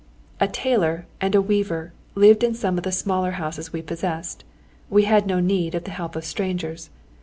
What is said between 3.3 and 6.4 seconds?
houses we possessed; we had no need of the help of